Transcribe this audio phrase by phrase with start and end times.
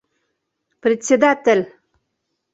[0.83, 1.63] Председатель!